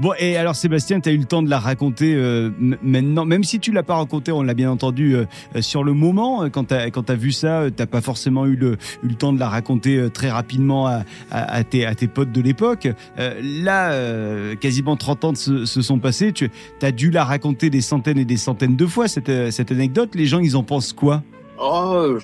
Bon, 0.00 0.12
et 0.18 0.36
alors 0.36 0.54
Sébastien, 0.54 1.00
tu 1.00 1.08
as 1.08 1.12
eu 1.12 1.18
le 1.18 1.24
temps 1.24 1.42
de 1.42 1.50
la 1.50 1.58
raconter 1.58 2.14
euh, 2.14 2.50
maintenant, 2.82 3.24
même 3.24 3.42
si 3.42 3.58
tu 3.58 3.72
l'as 3.72 3.82
pas 3.82 3.96
raconté, 3.96 4.30
on 4.30 4.42
l'a 4.42 4.54
bien 4.54 4.70
entendu 4.70 5.16
euh, 5.16 5.24
euh, 5.56 5.60
sur 5.60 5.82
le 5.82 5.92
moment, 5.92 6.44
euh, 6.44 6.48
quand 6.50 6.68
tu 6.68 6.74
as, 6.74 6.90
quand 6.90 7.10
as 7.10 7.16
vu 7.16 7.32
ça, 7.32 7.62
euh, 7.62 7.70
t'as 7.70 7.86
pas 7.86 8.00
forcément 8.00 8.46
eu 8.46 8.54
le, 8.54 8.74
eu 9.02 9.08
le 9.08 9.14
temps 9.14 9.32
de 9.32 9.40
la 9.40 9.48
raconter 9.48 9.96
euh, 9.96 10.08
très 10.08 10.30
rapidement 10.30 10.86
à, 10.86 11.02
à, 11.32 11.52
à 11.52 11.64
tes, 11.64 11.84
à 11.84 11.96
tes 11.96 12.06
potes 12.06 12.30
de 12.30 12.40
l'époque. 12.40 12.86
Euh, 13.18 13.40
là, 13.42 13.90
euh, 13.90 14.54
quasiment 14.54 14.96
30 14.96 15.24
ans 15.24 15.34
se, 15.34 15.64
se 15.64 15.82
sont 15.82 15.98
passés, 15.98 16.32
tu 16.32 16.48
as 16.80 16.92
dû 16.92 17.10
la 17.10 17.24
raconter 17.24 17.68
des 17.68 17.80
centaines 17.80 18.18
et 18.18 18.24
des 18.24 18.36
centaines 18.36 18.76
de 18.76 18.86
fois, 18.86 19.08
cette, 19.08 19.50
cette 19.50 19.72
anecdote. 19.72 20.14
Les 20.14 20.26
gens, 20.26 20.38
ils 20.38 20.56
en 20.56 20.62
pensent 20.62 20.92
quoi? 20.92 21.24
Oh, 21.60 22.18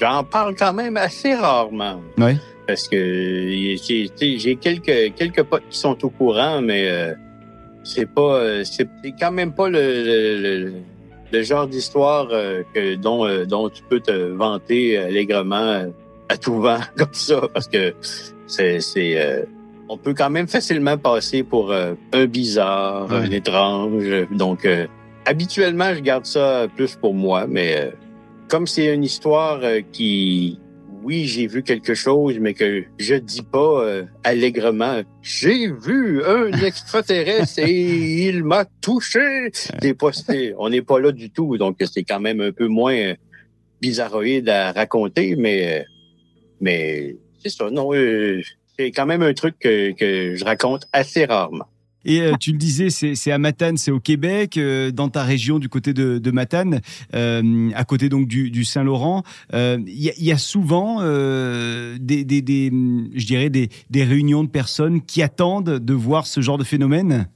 j'en 0.00 0.22
parle 0.22 0.54
quand 0.54 0.72
même 0.72 0.96
assez 0.96 1.34
rarement 1.34 2.00
Ouais. 2.18 2.36
Parce 2.68 2.86
que 2.86 2.96
j'ai 3.56 4.56
quelques 4.56 5.14
quelques 5.16 5.42
potes 5.42 5.62
qui 5.70 5.78
sont 5.78 5.96
au 6.04 6.10
courant 6.10 6.60
mais 6.60 6.86
euh, 6.88 7.14
c'est 7.82 8.06
pas 8.06 8.34
euh, 8.36 8.62
c'est 8.64 8.86
quand 9.18 9.32
même 9.32 9.52
pas 9.52 9.68
le 9.70 9.80
le, 9.80 10.40
le- 10.42 10.72
le 11.30 11.42
genre 11.42 11.66
d'histoire 11.66 12.28
euh, 12.30 12.62
que 12.74 12.94
dont 12.94 13.26
euh, 13.26 13.44
dont 13.44 13.68
tu 13.68 13.82
peux 13.88 14.00
te 14.00 14.12
vanter 14.12 14.96
allègrement 14.98 15.56
euh, 15.56 15.86
à 16.28 16.36
tout 16.36 16.60
vent 16.60 16.78
comme 16.96 17.12
ça 17.12 17.40
parce 17.52 17.66
que 17.68 17.94
c'est 18.46 18.80
c'est 18.80 19.18
euh, 19.20 19.42
on 19.88 19.96
peut 19.96 20.12
quand 20.14 20.28
même 20.30 20.46
facilement 20.48 20.98
passer 20.98 21.42
pour 21.42 21.72
un 21.72 22.26
bizarre, 22.26 23.08
Ouais. 23.10 23.16
un 23.26 23.30
étrange. 23.30 24.04
Donc 24.30 24.66
euh, 24.66 24.86
habituellement 25.24 25.94
je 25.94 26.00
garde 26.00 26.26
ça 26.26 26.66
plus 26.76 26.94
pour 26.96 27.14
moi 27.14 27.46
mais 27.48 27.74
euh, 27.78 27.90
comme 28.48 28.66
c'est 28.66 28.94
une 28.94 29.04
histoire 29.04 29.60
qui 29.92 30.58
oui, 31.02 31.26
j'ai 31.26 31.46
vu 31.46 31.62
quelque 31.62 31.94
chose, 31.94 32.38
mais 32.40 32.54
que 32.54 32.84
je 32.98 33.14
dis 33.14 33.42
pas 33.42 33.82
euh, 33.84 34.04
allègrement. 34.24 35.02
J'ai 35.22 35.70
vu 35.70 36.22
un 36.24 36.50
extraterrestre 36.62 37.58
et 37.60 38.26
il 38.28 38.44
m'a 38.44 38.64
touché. 38.80 39.50
Pas, 39.98 40.12
c'est- 40.12 40.54
on 40.58 40.68
n'est 40.70 40.82
pas 40.82 41.00
là 41.00 41.12
du 41.12 41.30
tout, 41.30 41.56
donc 41.58 41.76
c'est 41.92 42.04
quand 42.04 42.20
même 42.20 42.40
un 42.40 42.52
peu 42.52 42.66
moins 42.68 42.94
euh, 42.94 43.14
bizarroïde 43.80 44.48
à 44.48 44.72
raconter, 44.72 45.36
mais 45.36 45.80
euh, 45.80 45.84
mais 46.60 47.16
c'est 47.42 47.50
ça. 47.50 47.70
Non, 47.70 47.94
euh, 47.94 48.40
c'est 48.78 48.90
quand 48.90 49.06
même 49.06 49.22
un 49.22 49.32
truc 49.34 49.56
que, 49.60 49.92
que 49.92 50.34
je 50.36 50.44
raconte 50.44 50.84
assez 50.92 51.24
rarement. 51.24 51.66
Et 52.04 52.20
euh, 52.20 52.34
tu 52.38 52.52
le 52.52 52.58
disais, 52.58 52.90
c'est 52.90 53.32
à 53.32 53.38
Matane, 53.38 53.76
c'est 53.76 53.90
au 53.90 54.00
Québec, 54.00 54.56
euh, 54.56 54.90
dans 54.90 55.08
ta 55.08 55.24
région 55.24 55.58
du 55.58 55.68
côté 55.68 55.92
de, 55.92 56.18
de 56.18 56.30
Matane, 56.30 56.80
euh, 57.14 57.70
à 57.74 57.84
côté 57.84 58.08
donc 58.08 58.28
du, 58.28 58.50
du 58.50 58.64
Saint-Laurent. 58.64 59.22
Il 59.52 59.82
y, 59.86 60.08
a, 60.08 60.12
il 60.16 60.24
y 60.24 60.32
a 60.32 60.38
souvent 60.38 61.02
des, 61.02 62.24
des, 62.24 62.42
des, 62.42 62.72
je 63.14 63.26
dirais 63.26 63.50
des, 63.50 63.68
des 63.90 64.04
réunions 64.04 64.44
de 64.44 64.48
personnes 64.48 65.02
qui 65.02 65.22
attendent 65.22 65.78
de 65.78 65.94
voir 65.94 66.26
ce 66.26 66.40
genre 66.40 66.58
de 66.58 66.64
phénomène? 66.64 67.28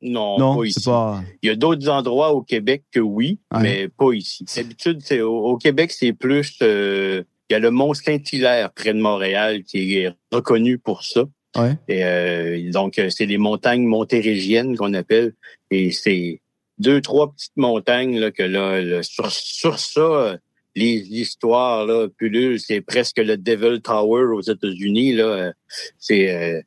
Non, 0.00 0.36
non, 0.36 0.56
pas 0.56 0.64
ici. 0.64 0.84
pas. 0.84 1.22
Il 1.42 1.48
y 1.48 1.50
a 1.50 1.54
d'autres 1.54 1.88
endroits 1.88 2.32
au 2.32 2.42
Québec 2.42 2.82
que 2.90 2.98
oui, 2.98 3.38
mais 3.60 3.88
pas 3.88 4.12
ici. 4.12 4.44
D'habitude, 4.56 5.00
au, 5.22 5.50
au 5.52 5.56
Québec, 5.56 5.92
c'est 5.92 6.12
plus. 6.12 6.56
il 6.60 7.24
y 7.50 7.54
a 7.54 7.58
le 7.58 7.70
mont 7.70 7.94
Saint-Hilaire 7.94 8.72
près 8.72 8.94
de 8.94 9.00
Montréal 9.00 9.62
qui 9.62 9.98
est 9.98 10.12
reconnu 10.32 10.78
pour 10.78 11.04
ça. 11.04 11.24
Ouais. 11.56 11.76
Et 11.88 12.04
euh, 12.04 12.70
donc, 12.70 12.98
euh, 12.98 13.10
c'est 13.10 13.26
les 13.26 13.38
montagnes 13.38 13.84
montérégiennes 13.84 14.76
qu'on 14.76 14.94
appelle. 14.94 15.34
Et 15.70 15.90
c'est 15.90 16.40
deux, 16.78 17.00
trois 17.00 17.32
petites 17.32 17.56
montagnes 17.56 18.18
là, 18.18 18.30
que 18.30 18.42
là, 18.42 18.80
là, 18.80 19.02
sur, 19.02 19.30
sur 19.30 19.78
ça, 19.78 20.38
les 20.74 20.98
l'histoire 20.98 21.86
là, 21.86 22.08
pullule, 22.08 22.58
c'est 22.58 22.80
presque 22.80 23.18
le 23.18 23.36
Devil 23.36 23.80
Tower 23.82 24.24
aux 24.34 24.40
États-Unis. 24.40 25.12
Là, 25.12 25.52
c'est 25.98 26.34
euh, 26.34 26.62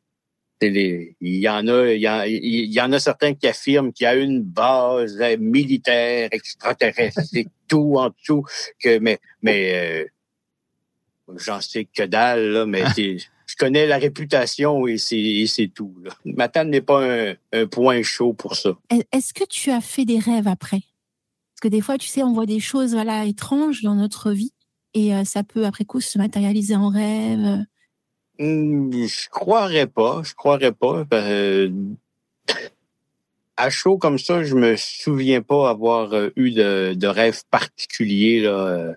c'est 0.61 0.69
les, 0.69 1.15
il 1.19 1.35
y 1.35 1.49
en 1.49 1.67
a, 1.67 1.91
il 1.91 1.99
y 2.01 2.07
en, 2.07 2.21
il 2.23 2.71
y 2.71 2.79
en 2.81 2.91
a 2.93 2.99
certains 2.99 3.33
qui 3.33 3.47
affirment 3.47 3.91
qu'il 3.91 4.05
y 4.05 4.07
a 4.07 4.15
une 4.15 4.41
base 4.41 5.21
militaire 5.39 6.29
extraterrestre 6.31 7.21
et 7.33 7.47
tout 7.67 7.95
en 7.97 8.09
dessous. 8.09 8.45
Que, 8.81 8.99
mais, 8.99 9.19
mais 9.41 10.05
euh, 11.27 11.33
j'en 11.37 11.59
sais 11.59 11.85
que 11.85 12.03
dalle 12.03 12.51
là, 12.51 12.65
mais 12.65 12.83
c'est- 12.95 13.17
je 13.57 13.65
connais 13.65 13.87
la 13.87 13.97
réputation 13.97 14.85
et 14.85 14.97
c'est, 14.97 15.71
tout. 15.73 15.95
Là. 16.03 16.11
Matane 16.25 16.69
n'est 16.69 16.81
pas 16.81 17.03
un, 17.03 17.35
un 17.53 17.67
point 17.67 18.01
chaud 18.03 18.33
pour 18.33 18.55
ça. 18.55 18.71
Est- 18.89 19.07
Est-ce 19.13 19.33
que 19.33 19.45
tu 19.45 19.71
as 19.71 19.79
fait 19.81 20.03
des 20.03 20.19
rêves 20.19 20.47
après? 20.47 20.81
Parce 21.53 21.61
que 21.61 21.67
des 21.69 21.79
fois, 21.81 21.97
tu 21.97 22.07
sais, 22.07 22.21
on 22.21 22.33
voit 22.33 22.45
des 22.45 22.59
choses 22.59 22.91
voilà 22.93 23.25
étranges 23.25 23.81
dans 23.81 23.95
notre 23.95 24.31
vie 24.31 24.51
et 24.93 25.15
euh, 25.15 25.23
ça 25.23 25.43
peut 25.43 25.65
après 25.65 25.85
coup 25.85 26.01
se 26.01 26.17
matérialiser 26.17 26.75
en 26.75 26.89
rêve. 26.89 27.63
Hum, 28.39 28.91
Je 28.91 29.29
croirais 29.29 29.87
pas, 29.87 30.21
je 30.23 30.33
croirais 30.33 30.73
pas. 30.73 31.05
Euh, 31.13 31.69
à 33.57 33.69
chaud 33.69 33.97
comme 33.97 34.19
ça, 34.19 34.43
je 34.43 34.55
me 34.55 34.75
souviens 34.75 35.41
pas 35.41 35.69
avoir 35.69 36.13
euh, 36.13 36.29
eu 36.35 36.51
de, 36.51 36.93
de 36.93 37.07
rêve 37.07 37.41
particulier 37.49 38.41
là. 38.41 38.49
euh, 38.49 38.93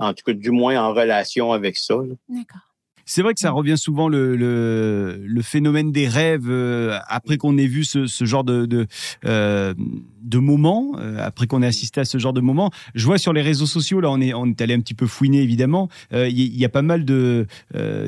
en 0.00 0.12
tout 0.12 0.24
cas, 0.24 0.32
du 0.32 0.50
moins 0.50 0.82
en 0.82 0.92
relation 0.92 1.52
avec 1.52 1.76
ça. 1.76 1.94
D'accord. 2.28 2.71
C'est 3.06 3.22
vrai 3.22 3.34
que 3.34 3.40
ça 3.40 3.50
revient 3.50 3.78
souvent 3.78 4.08
le, 4.08 4.36
le, 4.36 5.20
le 5.24 5.42
phénomène 5.42 5.92
des 5.92 6.08
rêves 6.08 6.48
euh, 6.48 6.98
après 7.08 7.36
qu'on 7.36 7.58
ait 7.58 7.66
vu 7.66 7.84
ce, 7.84 8.06
ce 8.06 8.24
genre 8.24 8.44
de 8.44 8.66
de, 8.66 8.86
euh, 9.24 9.74
de 10.22 10.38
moments, 10.38 10.92
euh, 10.98 11.18
après 11.20 11.46
qu'on 11.46 11.62
ait 11.62 11.66
assisté 11.66 12.00
à 12.00 12.04
ce 12.04 12.18
genre 12.18 12.32
de 12.32 12.40
moments. 12.40 12.70
Je 12.94 13.04
vois 13.06 13.18
sur 13.18 13.32
les 13.32 13.42
réseaux 13.42 13.66
sociaux 13.66 14.00
là, 14.00 14.10
on 14.10 14.20
est 14.20 14.34
on 14.34 14.46
est 14.46 14.60
allé 14.60 14.74
un 14.74 14.80
petit 14.80 14.94
peu 14.94 15.06
fouiner 15.06 15.42
évidemment. 15.42 15.88
Il 16.12 16.38
y, 16.38 16.58
y, 16.58 16.64
a 16.64 16.68
pas 16.68 16.82
mal 16.82 17.04
de 17.04 17.46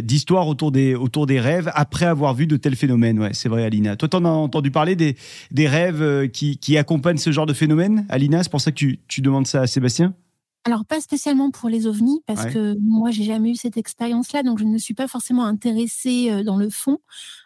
d'histoires 0.02 0.48
autour 0.48 0.72
des 0.72 0.94
autour 0.94 1.26
des 1.26 1.40
rêves 1.40 1.70
après 1.74 2.06
avoir 2.06 2.34
vu 2.34 2.46
de 2.46 2.56
tels 2.56 2.76
phénomènes. 2.76 3.18
Ouais, 3.18 3.30
c'est 3.32 3.48
vrai, 3.48 3.64
Alina. 3.64 3.96
Toi, 3.96 4.08
t'en 4.08 4.24
as 4.24 4.28
entendu 4.28 4.70
parler 4.70 4.96
des 4.96 5.16
des 5.50 5.66
rêves 5.68 6.28
qui 6.30 6.58
qui 6.58 6.76
accompagnent 6.78 7.18
ce 7.18 7.32
genre 7.32 7.46
de 7.46 7.52
phénomène, 7.54 8.06
Alina? 8.08 8.42
C'est 8.42 8.50
pour 8.50 8.60
ça 8.60 8.70
que 8.70 8.76
tu 8.76 9.00
tu 9.08 9.20
demandes 9.20 9.46
ça 9.46 9.62
à 9.62 9.66
Sébastien? 9.66 10.14
Alors 10.66 10.86
pas 10.86 10.98
spécialement 11.02 11.50
pour 11.50 11.68
les 11.68 11.86
ovnis 11.86 12.22
parce 12.26 12.44
Ouais. 12.44 12.52
que 12.54 12.74
moi 12.80 13.10
j'ai 13.10 13.24
jamais 13.24 13.50
eu 13.50 13.54
cette 13.54 13.76
expérience-là, 13.76 14.42
donc 14.42 14.58
je 14.58 14.64
ne 14.64 14.70
me 14.70 14.78
suis 14.78 14.94
pas 14.94 15.06
forcément 15.06 15.44
intéressée 15.44 16.30
euh, 16.30 16.42
dans 16.42 16.56
le 16.56 16.70
fond 16.70 16.98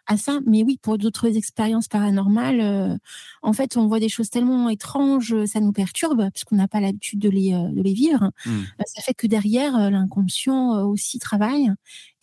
à 0.06 0.16
ça. 0.16 0.38
Mais 0.46 0.62
oui, 0.62 0.78
pour 0.80 0.98
d'autres 0.98 1.26
expériences 1.37 1.88
paranormales, 1.88 2.60
euh, 2.60 2.96
en 3.42 3.52
fait, 3.52 3.76
on 3.76 3.88
voit 3.88 3.98
des 3.98 4.08
choses 4.08 4.30
tellement 4.30 4.68
étranges, 4.68 5.32
euh, 5.34 5.46
ça 5.46 5.58
nous 5.60 5.72
perturbe 5.72 6.30
puisqu'on 6.32 6.56
n'a 6.56 6.68
pas 6.68 6.78
l'habitude 6.80 7.18
de 7.18 7.28
les 7.28 7.54
euh, 7.54 7.68
de 7.72 7.82
les 7.82 7.92
vivre. 7.92 8.30
Mm. 8.46 8.50
Euh, 8.80 8.84
Ça 8.87 9.02
fait 9.02 9.14
que 9.14 9.26
derrière 9.26 9.90
l'inconscient 9.90 10.76
euh, 10.76 10.84
aussi 10.84 11.18
travaille 11.18 11.70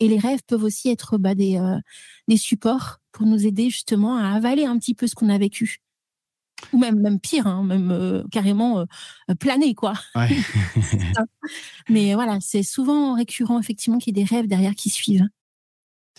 et 0.00 0.08
les 0.08 0.18
rêves 0.18 0.40
peuvent 0.46 0.64
aussi 0.64 0.88
être 0.88 1.18
bah, 1.18 1.34
des 1.34 1.58
euh, 1.58 1.78
des 2.28 2.38
supports 2.38 2.98
pour 3.12 3.26
nous 3.26 3.46
aider 3.46 3.68
justement 3.70 4.16
à 4.16 4.30
avaler 4.30 4.64
un 4.64 4.78
petit 4.78 4.94
peu 4.94 5.06
ce 5.06 5.14
qu'on 5.14 5.28
a 5.28 5.36
vécu. 5.38 5.78
Ou 6.72 6.78
même 6.78 6.98
même 7.00 7.20
pire, 7.20 7.46
hein, 7.46 7.62
même 7.62 7.90
euh, 7.90 8.22
carrément 8.30 8.80
euh, 8.80 9.34
planer 9.38 9.74
quoi. 9.74 9.94
Ouais. 10.14 10.28
Mais 11.88 12.14
voilà, 12.14 12.38
c'est 12.40 12.62
souvent 12.62 13.14
récurrent 13.14 13.60
effectivement 13.60 13.98
qu'il 13.98 14.16
y 14.16 14.20
ait 14.20 14.24
des 14.24 14.34
rêves 14.34 14.46
derrière 14.46 14.74
qui 14.74 14.90
suivent. 14.90 15.26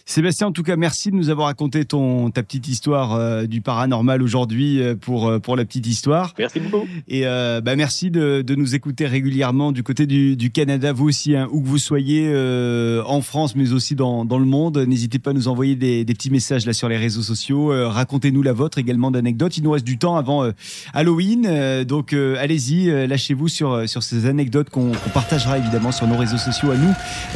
Sébastien, 0.06 0.48
en 0.48 0.52
tout 0.54 0.64
cas, 0.64 0.78
merci 0.78 1.12
de 1.12 1.16
nous 1.16 1.30
avoir 1.30 1.48
raconté 1.48 1.84
ton 1.84 2.30
ta 2.30 2.42
petite 2.42 2.70
histoire 2.70 3.14
euh, 3.14 3.46
du 3.46 3.60
paranormal 3.62 4.22
aujourd'hui 4.22 4.82
euh, 4.82 4.96
pour 4.96 5.28
euh, 5.28 5.40
pour 5.40 5.58
la 5.58 5.66
petite 5.66 5.86
histoire. 5.86 6.34
Merci 6.40 6.62
beaucoup. 6.62 6.86
Et 7.10 7.28
euh, 7.28 7.60
bah 7.60 7.76
merci 7.76 8.10
de, 8.10 8.42
de 8.42 8.56
nous 8.56 8.74
écouter 8.74 9.06
régulièrement 9.06 9.74
du 9.74 9.84
côté 9.84 10.06
du, 10.06 10.38
du 10.38 10.50
Canada, 10.50 10.94
vous 10.94 11.10
aussi, 11.10 11.36
hein, 11.36 11.50
où 11.52 11.62
que 11.62 11.68
vous 11.68 11.78
soyez 11.78 12.30
euh, 12.32 13.04
en 13.06 13.22
France, 13.22 13.56
mais 13.56 13.74
aussi 13.74 13.96
dans, 13.96 14.24
dans 14.24 14.40
le 14.40 14.46
monde. 14.46 14.78
N'hésitez 14.78 15.20
pas 15.20 15.32
à 15.32 15.34
nous 15.34 15.50
envoyer 15.50 15.76
des, 15.76 16.06
des 16.06 16.14
petits 16.14 16.32
messages 16.32 16.66
là 16.66 16.72
sur 16.72 16.88
les 16.88 16.98
réseaux 16.98 17.22
sociaux. 17.22 17.74
Euh, 17.74 17.90
Racontez-nous 17.90 18.44
la 18.44 18.54
vôtre 18.54 18.78
également 18.78 19.12
d'anecdotes. 19.12 19.58
Il 19.58 19.64
nous 19.64 19.72
reste 19.72 19.86
du 19.86 19.98
temps 19.98 20.16
avant 20.16 20.50
Halloween, 20.94 21.46
euh, 21.50 21.84
donc 21.84 22.14
euh, 22.14 22.38
allez-y, 22.40 23.08
lâchez-vous 23.08 23.50
sur 23.50 23.90
sur 23.90 24.04
ces 24.04 24.26
anecdotes 24.26 24.70
qu'on 24.70 24.92
partagera 25.14 25.58
évidemment 25.58 25.92
sur 25.92 26.08
nos 26.08 26.18
réseaux 26.18 26.38
sociaux 26.38 26.72
à 26.72 26.78
nous 26.78 26.94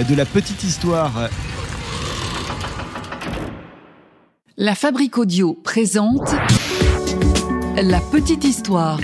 de 0.08 0.16
la 0.16 0.26
petite 0.26 0.64
histoire. 0.64 1.30
La 4.58 4.76
Fabrique 4.76 5.18
Audio 5.18 5.54
présente 5.54 6.30
La 7.78 8.00
Petite 8.12 8.44
Histoire. 8.44 9.00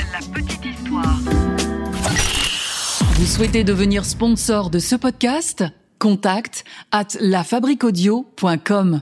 Vous 3.15 3.25
souhaitez 3.25 3.63
devenir 3.63 4.03
sponsor 4.03 4.69
de 4.69 4.79
ce 4.79 4.95
podcast? 4.95 5.63
Contact 5.99 6.65
à 6.91 7.03
lafabriquaudio.com. 7.21 9.01